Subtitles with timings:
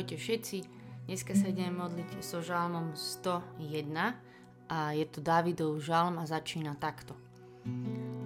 [0.00, 0.58] Ahojte všetci,
[1.12, 4.16] dneska sa ideme modliť so žalmom 101
[4.72, 7.12] a je to Dávidov žalm a začína takto.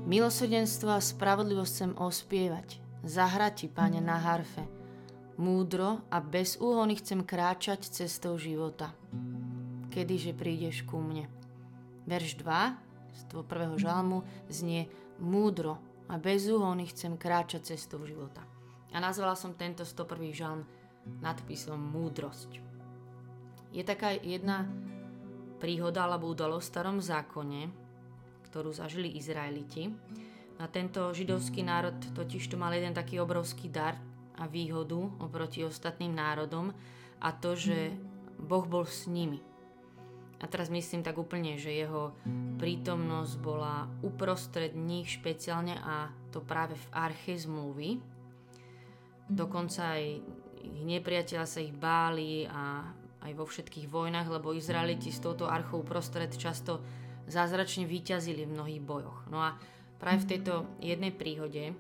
[0.06, 4.62] Milosrdenstvo a spravodlivosť chcem ospievať, zahrať ti, Pane, na harfe.
[5.34, 8.94] Múdro a bez úhony chcem kráčať cestou života.
[9.90, 11.26] Kedyže prídeš ku mne.
[12.06, 14.86] Verš 2 z toho prvého žalmu znie
[15.18, 18.46] Múdro a bez úhony chcem kráčať cestou života.
[18.94, 20.30] A nazvala som tento 101.
[20.30, 20.62] žalm
[21.20, 22.60] nadpisom Múdrosť.
[23.74, 24.68] Je taká jedna
[25.58, 27.62] príhoda alebo udalosť v starom zákone,
[28.50, 29.90] ktorú zažili Izraeliti.
[30.62, 33.98] A tento židovský národ totiž tu mal jeden taký obrovský dar
[34.38, 36.70] a výhodu oproti ostatným národom
[37.18, 37.90] a to, že
[38.38, 39.42] Boh bol s nimi.
[40.42, 42.12] A teraz myslím tak úplne, že jeho
[42.60, 47.98] prítomnosť bola uprostred nich špeciálne a to práve v arche zmluvy.
[49.24, 50.04] Dokonca aj
[50.64, 52.88] nepriateľa sa ich báli a
[53.24, 56.84] aj vo všetkých vojnách, lebo Izraeliti s touto archou prostred často
[57.24, 59.24] zázračne vyťazili v mnohých bojoch.
[59.32, 59.56] No a
[59.96, 61.72] práve v tejto jednej príhode,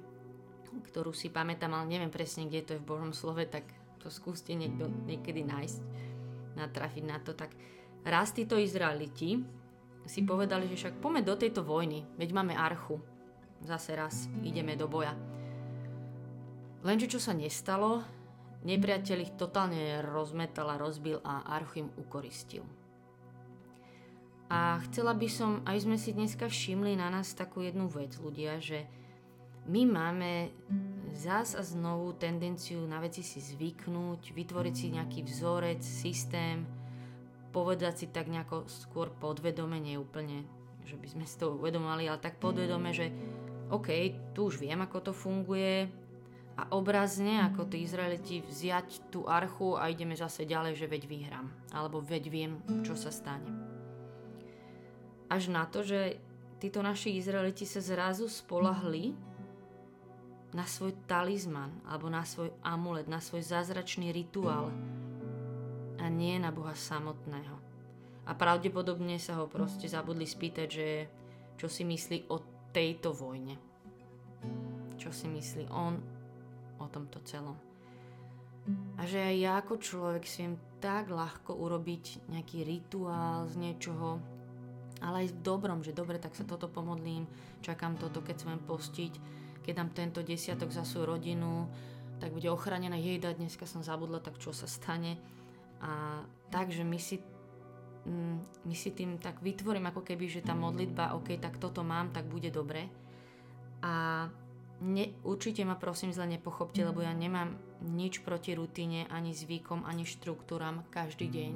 [0.88, 3.68] ktorú si pamätám, ale neviem presne, kde to je v Božom slove, tak
[4.00, 5.78] to skúste niekto, niekedy nájsť,
[6.56, 7.52] natrafiť na to, tak
[8.08, 9.44] raz títo Izraeliti
[10.04, 13.00] si povedali, že však poďme do tejto vojny, veď máme archu.
[13.64, 15.16] Zase raz ideme do boja.
[16.84, 18.04] Lenže čo sa nestalo,
[18.64, 22.64] Nepriateľ ich totálne rozmetal a rozbil a Archim ukoristil.
[24.48, 28.60] A chcela by som, aby sme si dneska všimli na nás takú jednu vec, ľudia,
[28.60, 28.88] že
[29.64, 30.52] my máme
[31.16, 36.68] zás a znovu tendenciu na veci si zvyknúť, vytvoriť si nejaký vzorec, systém,
[37.52, 40.44] povedať si tak nejako skôr podvedome, nie úplne,
[40.84, 43.08] že by sme si to uvedomali, ale tak podvedome, že
[43.72, 43.88] OK,
[44.36, 45.88] tu už viem, ako to funguje,
[46.54, 51.46] a obrazne, ako tí Izraeliti, vziať tú archu a ideme zase ďalej, že veď vyhrám.
[51.74, 52.52] Alebo veď viem,
[52.86, 53.50] čo sa stane.
[55.26, 56.22] Až na to, že
[56.62, 59.18] títo naši Izraeliti sa zrazu spolahli
[60.54, 64.70] na svoj talizman alebo na svoj amulet, na svoj zázračný rituál
[65.98, 67.58] a nie na Boha samotného.
[68.24, 70.88] A pravdepodobne sa ho proste zabudli spýtať, že
[71.58, 72.38] čo si myslí o
[72.70, 73.58] tejto vojne.
[74.94, 76.13] Čo si myslí on
[76.78, 77.56] o tomto celom.
[78.96, 84.16] A že aj ja ako človek si viem tak ľahko urobiť nejaký rituál z niečoho,
[85.04, 87.28] ale aj v dobrom, že dobre, tak sa toto pomodlím,
[87.60, 89.12] čakám toto, keď chcem postiť,
[89.60, 91.68] keď dám tento desiatok za svoju rodinu,
[92.24, 95.20] tak bude ochránená jejda, dneska som zabudla, tak čo sa stane.
[95.84, 97.20] A takže my si,
[98.08, 102.16] mm, my si tým tak vytvorím ako keby, že tá modlitba, ok, tak toto mám,
[102.16, 102.88] tak bude dobre.
[103.84, 104.24] A
[104.84, 107.56] Ne, určite ma prosím zle nepochopte, lebo ja nemám
[107.88, 111.52] nič proti rutine, ani zvykom, ani štruktúram každý deň.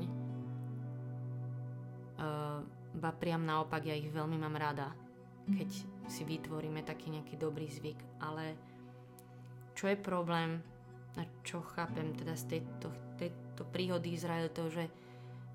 [2.16, 2.64] Uh,
[2.96, 4.96] ba priam naopak, ja ich veľmi mám rada,
[5.44, 5.68] keď
[6.08, 8.00] si vytvoríme taký nejaký dobrý zvyk.
[8.24, 8.56] Ale
[9.76, 10.64] čo je problém,
[11.20, 12.88] a čo chápem teda z tejto,
[13.20, 14.88] tejto príhody Izraela, to, že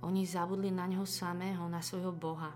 [0.05, 2.53] oni zabudli na neho samého, na svojho Boha.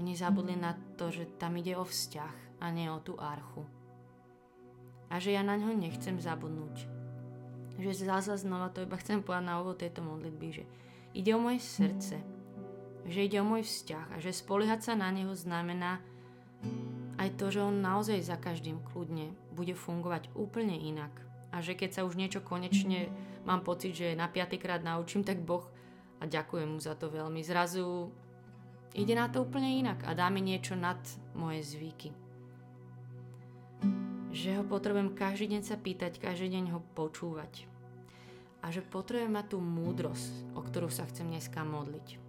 [0.00, 3.64] Oni zabudli na to, že tam ide o vzťah a nie o tú archu.
[5.10, 6.86] A že ja na ňo nechcem zabudnúť.
[7.80, 10.64] Že zase znova to iba chcem povedať na ovo tejto modlitby, že
[11.16, 12.20] ide o moje srdce,
[13.08, 15.98] že ide o môj vzťah a že spoliehať sa na neho znamená
[17.16, 21.10] aj to, že on naozaj za každým kľudne bude fungovať úplne inak.
[21.50, 23.10] A že keď sa už niečo konečne
[23.42, 25.66] mám pocit, že na piatýkrát naučím, tak Boh
[26.20, 27.40] a ďakujem mu za to veľmi.
[27.42, 28.12] Zrazu
[28.94, 31.00] ide na to úplne inak a dá mi niečo nad
[31.34, 32.19] moje zvyky
[34.30, 37.66] že ho potrebujem každý deň sa pýtať, každý deň ho počúvať.
[38.62, 42.20] A že potrebujem mať tú múdrosť, o ktorú sa chcem dneska modliť.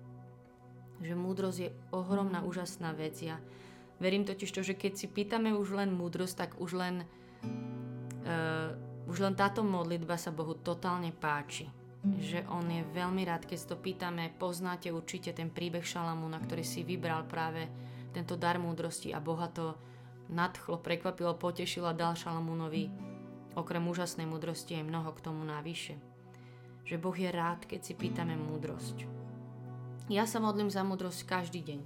[1.01, 3.21] Že múdrosť je ohromná, úžasná vec.
[3.21, 3.37] Ja
[4.01, 6.95] verím totiž to, že keď si pýtame už len múdrosť, tak už len,
[8.25, 8.73] uh,
[9.05, 11.69] už len táto modlitba sa Bohu totálne páči.
[12.01, 16.81] Že on je veľmi rád, keď to pýtame, poznáte určite ten príbeh Šalamúna, ktorý si
[16.81, 17.69] vybral práve
[18.09, 19.77] tento dar múdrosti a Boha to
[20.31, 23.11] nadchlo, prekvapilo, potešilo a dal Šalamúnovi
[23.55, 25.99] okrem úžasnej múdrosti aj mnoho k tomu navyše.
[26.87, 29.05] Že Boh je rád, keď si pýtame múdrosť.
[30.11, 31.79] Ja sa modlím za múdrosť každý deň.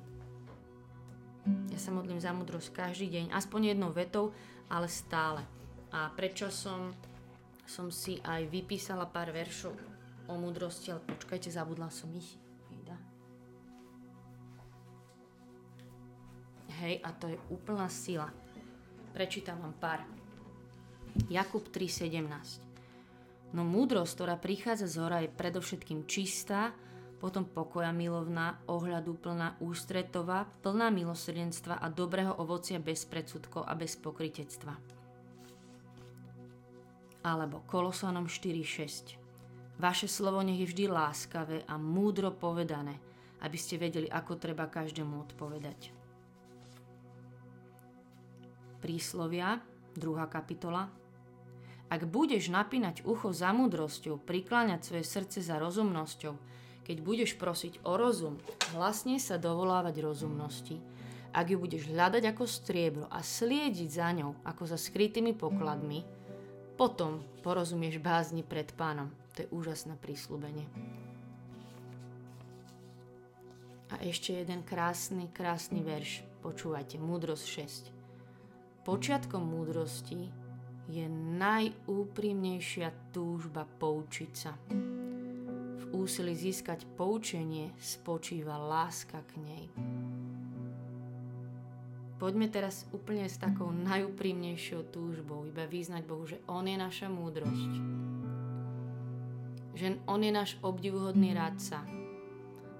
[1.69, 4.33] Ja sa modlím za múdrosť každý deň, aspoň jednou vetou,
[4.65, 5.45] ale stále.
[5.94, 6.89] A prečo som,
[7.69, 9.77] som si aj vypísala pár veršov
[10.25, 12.33] o múdrosti, ale počkajte, zabudla som ich.
[16.83, 18.27] Hej, a to je úplná sila.
[19.16, 20.00] Prečítam vám pár.
[21.31, 22.60] Jakub 3.17
[23.56, 26.75] No múdrosť, ktorá prichádza z hora, je predovšetkým čistá,
[27.24, 33.95] potom pokoja milovná, ohľadu plná, ústretová, plná milosrdenstva a dobrého ovocia bez predsudkov a bez
[33.95, 34.75] pokritectva.
[37.24, 39.16] Alebo Kolosanom 4.6.
[39.80, 43.00] Vaše slovo nech je vždy láskavé a múdro povedané,
[43.39, 46.05] aby ste vedeli, ako treba každému odpovedať.
[48.86, 49.66] Príslovia,
[49.98, 50.30] 2.
[50.30, 50.86] kapitola,
[51.90, 56.38] ak budeš napínať ucho za múdrosťou, prikláňať svoje srdce za rozumnosťou,
[56.86, 58.38] keď budeš prosiť o rozum,
[58.78, 60.78] hlasne sa dovolávať rozumnosti.
[61.34, 66.06] Ak ju budeš hľadať ako striebro a sliediť za ňou ako za skrytými pokladmi,
[66.78, 69.10] potom porozumieš bázni pred pánom.
[69.34, 70.70] To je úžasné prísľubenie.
[73.90, 76.22] A ešte jeden krásny, krásny verš.
[76.46, 77.46] Počúvajte, múdrosť
[77.90, 77.94] 6.
[78.86, 80.30] Počiatkom múdrosti
[80.86, 81.10] je
[81.42, 84.54] najúprimnejšia túžba poučiť sa.
[85.82, 89.66] V úsilí získať poučenie spočíva láska k nej.
[92.22, 97.72] Poďme teraz úplne s takou najúprimnejšou túžbou, iba význať Bohu, že On je naša múdrosť.
[99.74, 101.82] Že On je náš obdivuhodný rádca.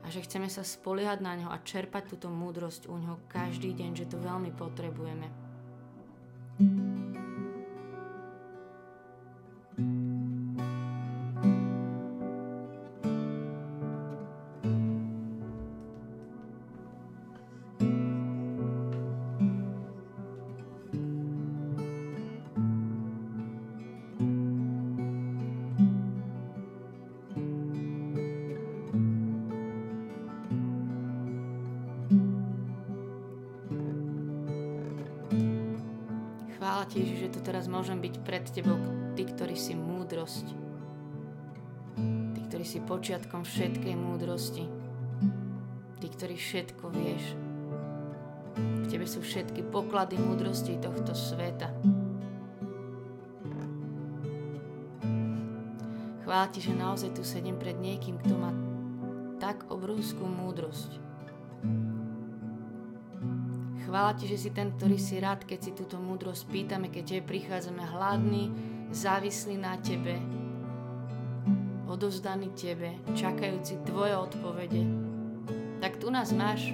[0.06, 4.06] A že chceme sa spoliehať na ňo a čerpať túto múdrosť u ňoho každý deň,
[4.06, 5.45] že to veľmi potrebujeme.
[6.58, 7.25] Thank you.
[40.26, 40.48] Múdrosť.
[42.34, 44.66] Ty, ktorý si počiatkom všetkej múdrosti.
[46.02, 47.24] Ty, ktorý všetko vieš.
[48.58, 51.70] V tebe sú všetky poklady múdrosti tohto sveta.
[56.26, 58.50] Chvála ti, že naozaj tu sedím pred niekým, kto má
[59.38, 61.06] tak obrovskú múdrosť
[63.86, 67.32] Chvála ti, že si ten, ktorý si rád, keď si túto múdrosť pýtame, keď tebe
[67.32, 68.50] prichádzame hladní,
[68.96, 70.16] závislí na tebe,
[71.92, 74.88] odovzdaní tebe, čakajúci tvoje odpovede.
[75.84, 76.72] Tak tu nás máš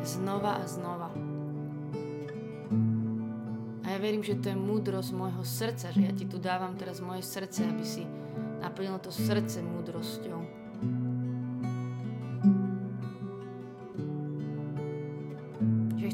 [0.00, 1.12] znova a znova.
[3.84, 7.04] A ja verím, že to je múdrosť môjho srdca, že ja ti tu dávam teraz
[7.04, 8.08] moje srdce, aby si
[8.64, 10.64] naplnil to srdce múdrosťou.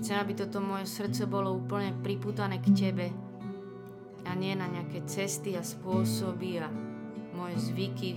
[0.01, 3.30] Chcem, aby toto moje srdce bolo úplne priputané k Tebe
[4.41, 6.73] nie na nejaké cesty a spôsoby a
[7.37, 8.17] moje zvyky,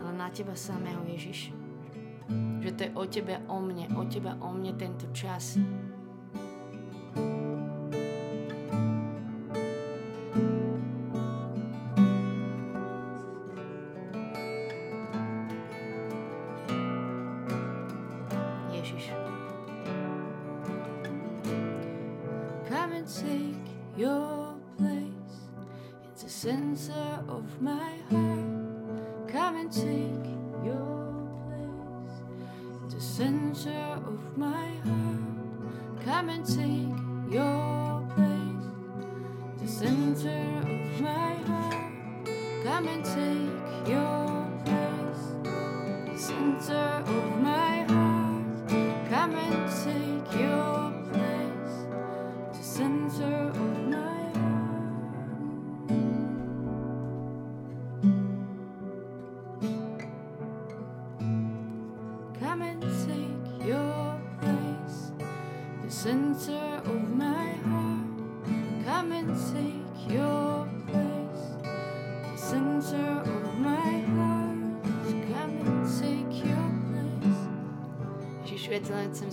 [0.00, 1.52] ale na Teba samého Ježiš.
[2.64, 5.60] Že to je o Tebe, o mne, o Teba, o mne tento čas.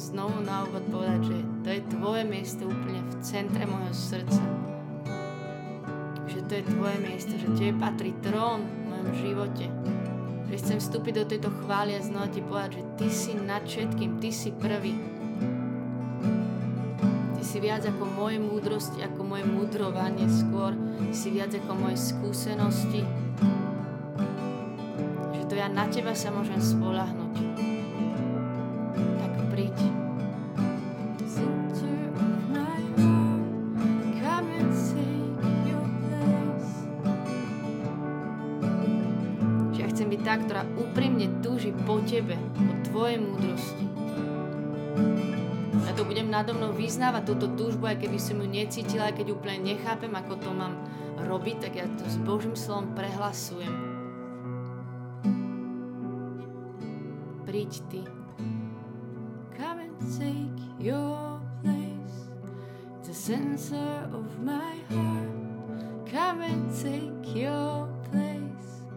[0.10, 4.42] Znovu na úvod povedať, že to je tvoje miesto úplne v centre môjho srdca.
[6.26, 9.66] Že to je tvoje miesto, že tebe patrí trón v mojom živote.
[10.50, 14.18] Že chcem vstúpiť do tejto chvály a znova ti povedať, že ty si nad všetkým,
[14.18, 14.98] ty si prvý.
[17.38, 20.74] Ty si viac ako moje múdrosti, ako moje mudrovanie skôr.
[21.06, 23.06] Ty si viac ako moje skúsenosti.
[25.38, 27.29] Že to ja na teba sa môžem spolahnuť.
[46.40, 50.40] Nado mnou vyznávať, túto túžbu, aj keby som ju necítila, aj keď úplne nechápem, ako
[50.40, 50.72] to mám
[51.28, 53.76] robiť, tak ja to s Božím slovom prehlasujem.
[57.44, 58.02] Príď Ty.
[59.60, 62.32] Come and take your place,
[63.04, 65.36] the center of my heart.
[66.08, 68.88] Come and take your place,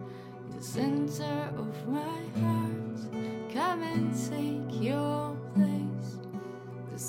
[0.55, 2.99] the center of my heart.
[3.51, 5.42] Come and take your place,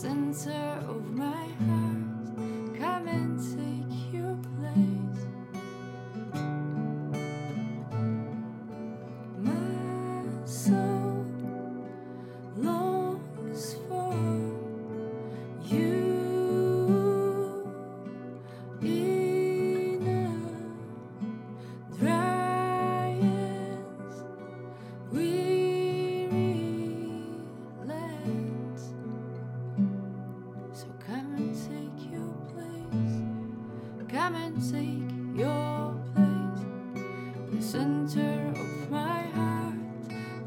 [0.05, 1.94] center of my heart.
[34.25, 36.65] Come and take your place.
[37.53, 39.75] The center of my heart.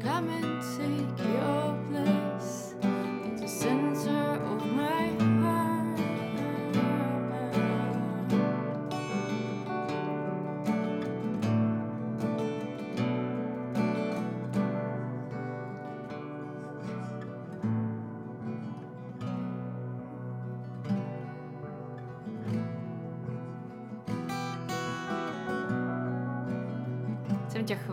[0.00, 2.74] Come and take your place.
[2.82, 4.57] In the center of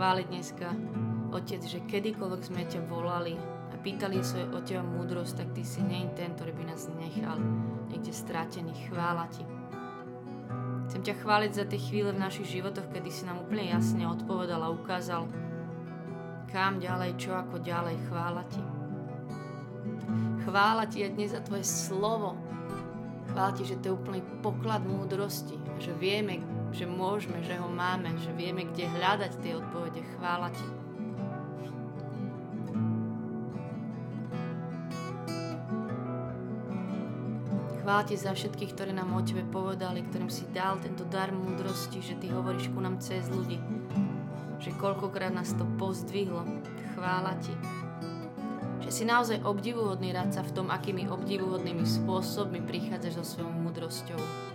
[0.06, 0.70] chváliť dneska,
[1.34, 3.34] Otec, že kedykoľvek sme ťa volali
[3.74, 7.42] a pýtali sa o teba múdrosť, tak Ty si nie ten, ktorý by nás nechal
[7.90, 8.70] niekde stratený.
[8.86, 9.42] Chvála Ti.
[10.86, 14.62] Chcem ťa chváliť za tie chvíle v našich životoch, kedy si nám úplne jasne odpovedal
[14.62, 15.26] a ukázal,
[16.54, 17.98] kam ďalej, čo ako ďalej.
[18.06, 18.62] Chvála Ti.
[20.46, 22.38] Chvála Ti aj dnes za Tvoje slovo.
[23.34, 26.45] Chvála Ti, že to je úplný poklad múdrosti, že vieme,
[26.76, 30.04] že môžeme, že ho máme, že vieme, kde hľadať tie odpovede.
[30.20, 30.68] Chvála Ti.
[37.80, 42.04] Chvála Ti za všetkých, ktorí nám o Tebe povedali, ktorým si dal tento dar múdrosti,
[42.04, 43.56] že Ty hovoríš ku nám cez ľudí.
[44.60, 46.44] Že koľkokrát nás to pozdvihlo.
[46.92, 47.56] Chvála Ti.
[48.84, 54.55] Že si naozaj obdivuhodný radca v tom, akými obdivuhodnými spôsobmi prichádzaš so svojou múdrosťou.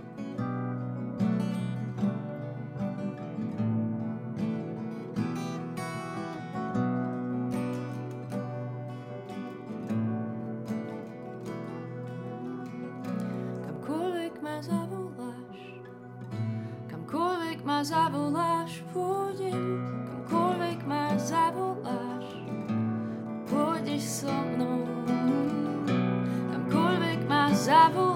[17.80, 22.28] Ma zavoláš, pôjdem, kamkoľvek ma zavoláš,
[23.48, 24.84] pôjdeš so mnou.
[26.52, 28.09] Kamkoľvek ma zavoláš,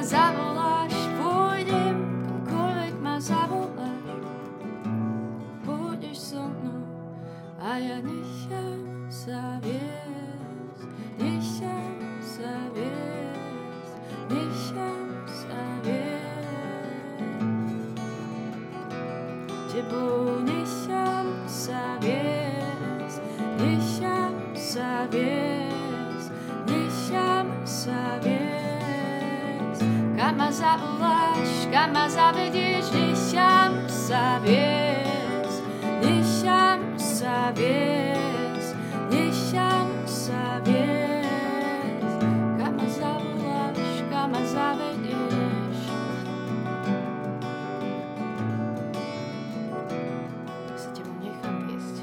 [0.00, 4.24] ma zavoláš, pôjdem, kamkoľvek ma zavoláš,
[5.60, 6.88] pôjdeš so mnou
[7.60, 8.80] a ja nechám
[9.12, 10.88] sa viesť,
[11.20, 13.92] nechám sa viesť,
[14.32, 17.20] nechám sa viesť.
[19.68, 23.20] Tebou nechám sa viesť,
[23.60, 25.49] nechám sa viesť,
[30.40, 35.60] ma zavoláš, kam ma zavedieš, nechám sa viesť,
[36.00, 38.72] nechám sa viesť,
[39.12, 42.20] nechám sa viesť.
[42.56, 45.78] Kam ma zavoláš, kam ma zavedieš.
[50.72, 51.96] Sa tebou nechám viesť.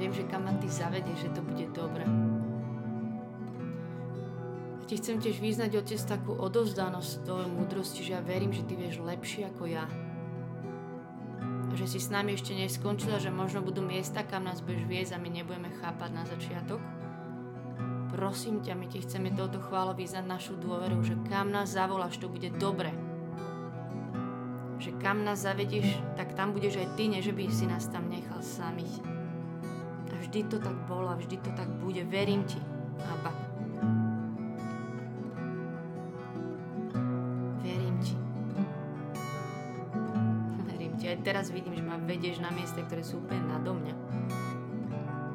[0.00, 1.44] Viem, že kam ma ty zavedieš, že to
[4.92, 9.00] ti chcem tiež vyznať, Otec, takú odovzdanosť tvojej múdrosti, že ja verím, že ty vieš
[9.00, 9.88] lepšie ako ja.
[11.40, 15.16] A že si s nami ešte neskončila, že možno budú miesta, kam nás budeš viesť
[15.16, 16.76] a my nebudeme chápať na začiatok.
[18.12, 22.28] Prosím ťa, my ti chceme touto chválou vyznať našu dôveru, že kam nás zavoláš, to
[22.28, 22.92] bude dobre.
[24.76, 25.88] Že kam nás zavedieš,
[26.20, 29.00] tak tam budeš aj ty, ne že by si nás tam nechal samých.
[30.12, 32.04] A vždy to tak bolo a vždy to tak bude.
[32.04, 32.60] Verím ti.
[33.08, 33.41] Abba.
[41.42, 43.94] Teraz vidím, že ma vedieš na miesta, ktoré sú úplne nado mňa.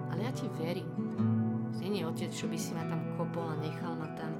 [0.07, 0.87] Ale ja ti verím.
[1.83, 4.31] Není otec, čo by si ma tam kopol a nechal ma tam.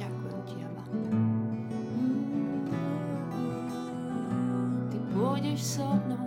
[0.00, 0.84] Ďakujem ti, Abba.
[4.88, 6.24] Ty pôjdeš so mnou,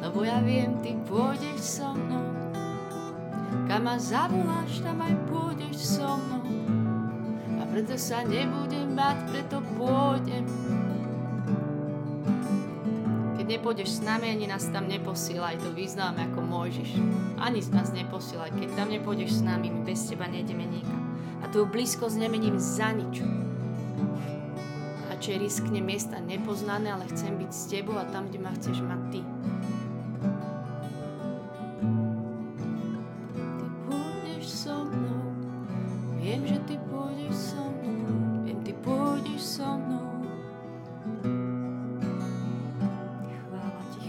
[0.00, 2.32] lebo ja viem, ty pôjdeš so mnou.
[3.68, 6.48] Kam ma zavoláš, tam aj pôjdeš so mnou.
[7.60, 10.48] A preto sa nebudem bať, preto pôjdem.
[13.48, 17.00] Nepôjdeš s nami, ani nás tam neposielaj, to vyznáme ako Mojžiš.
[17.40, 21.00] Ani z nás neposielaj, keď tam nepôjdeš s nami, my bez teba nejdeme nikam.
[21.40, 23.24] A tvoju blízkosť nemením za nič.
[25.08, 29.00] Radšej riskne miesta nepoznané, ale chcem byť s tebou a tam, kde ma chceš mať
[29.16, 29.20] ty.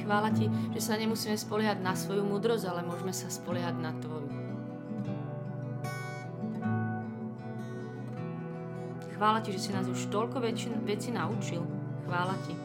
[0.09, 4.25] Chvála ti, že sa nemusíme spoliehať na svoju múdrosť, ale môžeme sa spoliehať na tvoju.
[9.13, 11.61] Chvála ti, že si nás už toľko veci, veci naučil.
[12.09, 12.57] Chvála ti.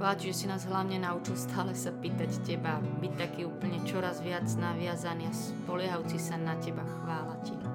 [0.00, 4.24] Chvála ti, že si nás hlavne naučil stále sa pýtať teba, byť taký úplne čoraz
[4.24, 6.80] viac naviazaný a spoliehajúci sa na teba.
[6.80, 7.65] Chvála ti.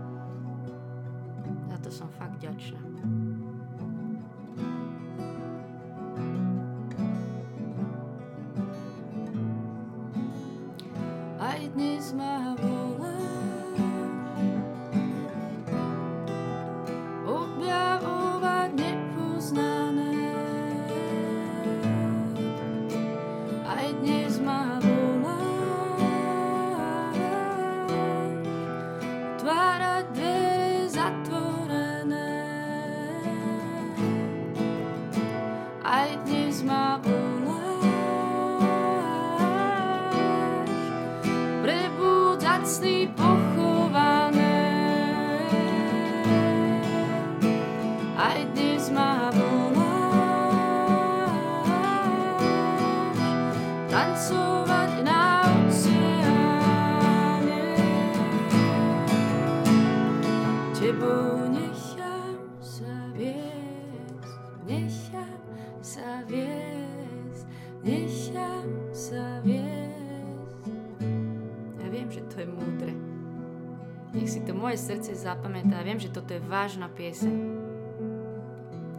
[63.21, 64.17] Viesť,
[64.65, 65.41] nechám
[65.86, 67.45] sa viesť,
[67.86, 70.01] nechám sa viesť
[72.12, 72.93] že to je múdre.
[74.12, 75.79] Nech si to moje srdce zapamätá.
[75.88, 77.31] Viem, že toto je vážna pieseň.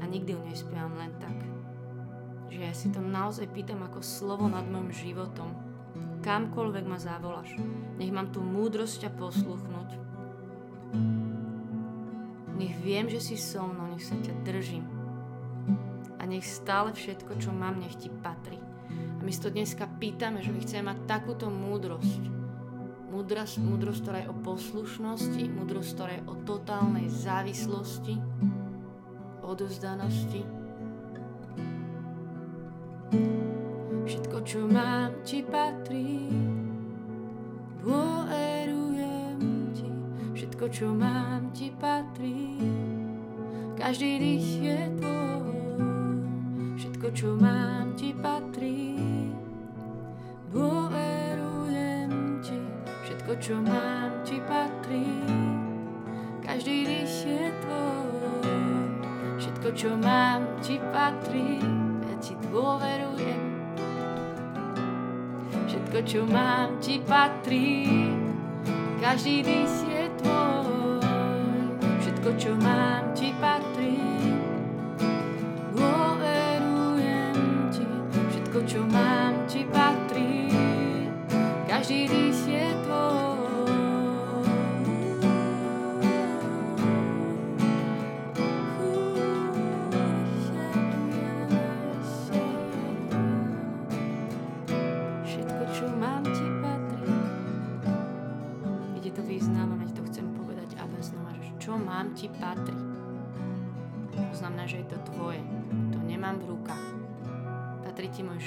[0.01, 1.37] A nikdy ju nespievam len tak.
[2.49, 5.53] Že ja si to naozaj pýtam ako slovo nad môjim životom.
[6.25, 7.53] Kamkoľvek ma zavoláš.
[8.01, 10.12] Nech mám tú múdrosť a posluchnúť.
[12.83, 14.83] Viem, že si so mnou, nech sa ťa držím.
[16.19, 18.59] A nech stále všetko, čo mám, nech ti patrí.
[18.91, 22.43] A my si to dneska pýtame, že my chceme mať takúto múdrosť
[23.13, 28.17] Múdrosť, múdrosť, ktorá je o poslušnosti, múdrosť, ktorá je o totálnej závislosti,
[29.45, 30.41] odozdanosti.
[34.09, 36.33] Všetko, čo mám, ti patrí,
[40.73, 42.57] čo mám, ti patrí,
[43.77, 45.53] každý dých je tvoj.
[46.81, 48.97] Všetko, čo mám, ti patrí,
[50.49, 51.13] dôverujem
[53.23, 55.09] Všetko, čo mám, ti patrí.
[56.43, 58.51] Každý dých je tvoj.
[59.39, 61.63] Všetko, čo mám, ti patrí.
[62.03, 63.43] Ja ti dôverujem.
[65.71, 67.87] Všetko, čo mám, ti patrí.
[68.99, 69.92] Každý dých je
[70.23, 71.03] tvoj.
[72.01, 73.99] Všetko, čo mám, ti patrí.
[75.75, 77.37] Dôverujem
[77.75, 77.85] ti.
[78.31, 80.49] Všetko, čo mám, ti patrí.
[81.67, 83.32] Každý dých je ti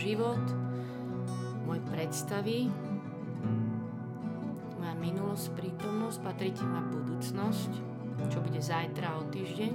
[0.05, 0.45] život,
[1.65, 2.69] môj predstavy,
[4.77, 7.71] moja minulosť, prítomnosť, patrí ti moja budúcnosť,
[8.29, 9.73] čo bude zajtra o týždeň.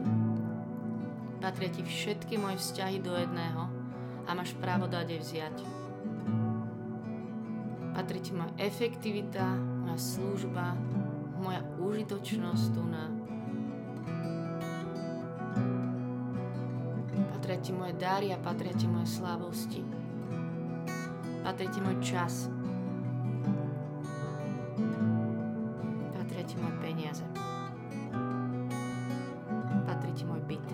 [1.43, 3.67] Patria ti všetky moje vzťahy do jedného
[4.23, 5.57] a máš právo dať aj vziať.
[7.99, 10.79] Patrí ti moja efektivita, moja služba,
[11.43, 13.05] moja užitočnosť tu na
[17.35, 20.00] patria ti moje dary a patria ti moje slávosti.
[21.41, 22.53] Patria ti môj čas.
[26.13, 27.25] Patria ti moje peniaze.
[29.89, 30.67] Patrí ti môj byt.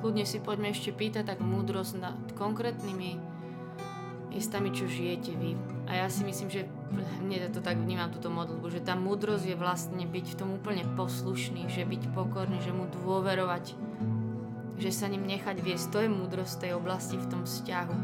[0.00, 3.18] Kľudne si poďme ešte pýtať tak múdrosť nad konkrétnymi
[4.30, 5.58] miestami, čo žijete vy.
[5.90, 9.56] A ja si myslím, že hneď to tak vnímam túto modlbu, že tá múdrosť je
[9.58, 13.74] vlastne byť v tom úplne poslušný, že byť pokorný, že mu dôverovať,
[14.78, 15.86] že sa ním nechať viesť.
[15.92, 17.96] To je múdrosť tej oblasti v tom vzťahu.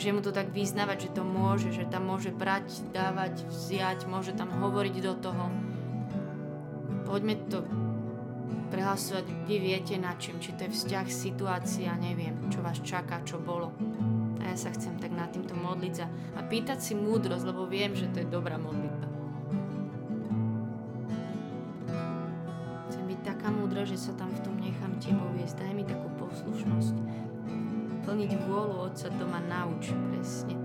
[0.00, 4.32] Že mu to tak vyznávať, že to môže, že tam môže brať, dávať, vziať, môže
[4.32, 5.44] tam hovoriť do toho.
[7.04, 7.64] Poďme to
[8.70, 13.42] prehlasovať, vy viete na čím, či to je vzťah, situácia, neviem, čo vás čaká, čo
[13.42, 13.74] bolo
[14.46, 18.08] ja sa chcem tak nad týmto modliť za, a pýtať si múdrosť, lebo viem, že
[18.12, 19.08] to je dobrá modlitba.
[22.90, 25.64] Chcem byť taká múdra, že sa tam v tom nechám tebou viesť.
[25.64, 26.96] Daj mi takú poslušnosť.
[28.04, 29.92] Plniť vôľu Otca doma nauč.
[30.12, 30.59] Presne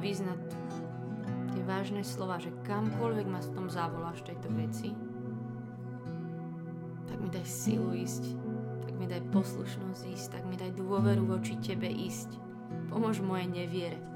[0.00, 0.40] vyznať
[1.52, 4.96] tie vážne slova, že kamkoľvek ma s tom zavoláš tejto veci,
[7.06, 8.24] tak mi daj silu ísť,
[8.88, 12.40] tak mi daj poslušnosť ísť, tak mi daj dôveru voči Tebe ísť.
[12.88, 14.09] Pomôž mojej neviere.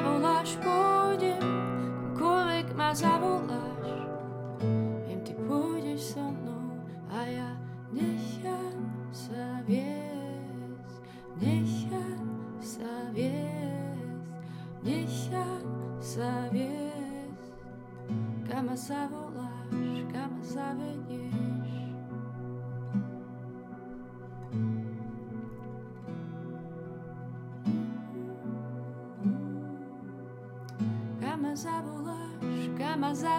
[0.00, 1.44] Ma zavoláš, pôjdem,
[2.16, 3.88] kamkoľvek ma zavoláš,
[5.04, 6.80] viem, ty pôjdeš so mnou
[7.12, 7.50] a ja
[7.92, 8.80] nechám
[9.12, 11.04] sa viesť,
[11.36, 12.24] nechám
[12.64, 14.24] sa viesť,
[14.80, 15.64] nechám
[16.00, 17.44] sa viesť,
[18.48, 21.20] kam ma zavoláš, kam ma zavedieš.
[21.20, 21.29] ma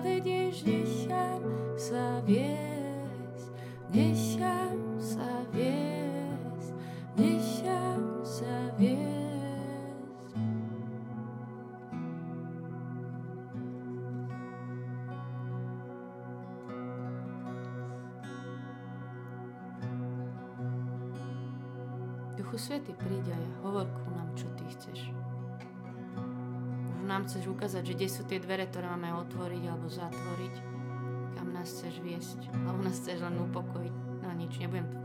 [0.02, 1.46] zavedieš, nechám
[1.78, 3.54] sa viesť,
[3.94, 6.74] nechám sa viesť,
[7.14, 9.14] nechám sa viesť.
[22.42, 25.14] Duchu Svety, príď aj hovor ku nám, čo Ty chceš
[27.12, 30.56] nám chceš ukázať, že kde sú tie dvere, ktoré máme otvoriť alebo zatvoriť,
[31.36, 33.96] kam nás chceš viesť, alebo nás chceš len upokojiť.
[34.24, 35.00] No nič, nebudem tu.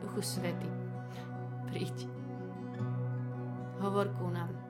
[0.00, 0.70] Duchu Svety,
[1.68, 2.08] príď.
[3.84, 4.63] Hovor ku nám.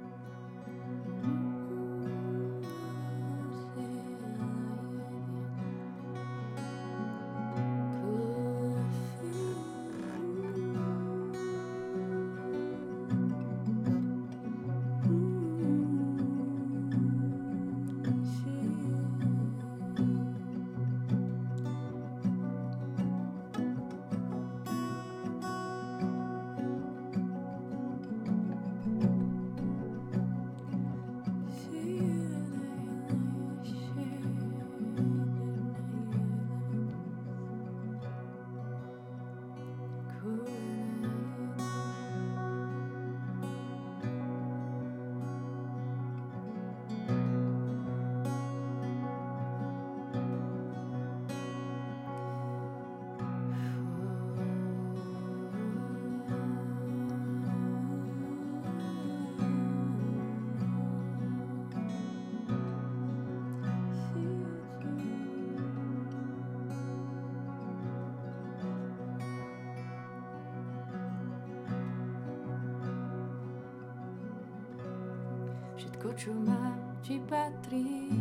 [76.05, 78.13] Všetko, čo mám, ti patrí.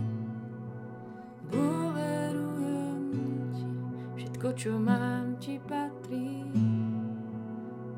[1.51, 3.27] Dôverujem ti.
[4.15, 6.47] Všetko, čo mám, ti patrí.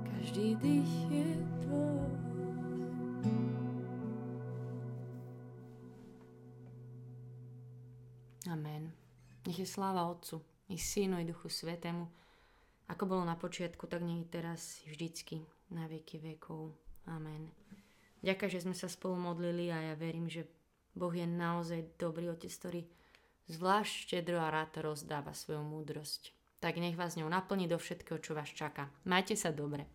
[0.09, 1.29] Každý dých je
[1.61, 2.09] tvoj.
[8.49, 8.89] Amen.
[9.45, 10.41] Nech je sláva Otcu,
[10.73, 12.09] i Synu, i Duchu Svetému,
[12.89, 16.73] ako bolo na počiatku, tak nech teraz vždycky, na veky vekov.
[17.05, 17.53] Amen.
[18.25, 20.49] Ďakujem, že sme sa spolu modlili a ja verím, že
[20.97, 22.81] Boh je naozaj dobrý otec, ktorý
[23.45, 26.33] zvlášť štedro a rád rozdáva svoju múdrosť.
[26.57, 28.89] Tak nech vás ňou naplní do všetkého, čo vás čaká.
[29.05, 29.85] Majte sa dobre.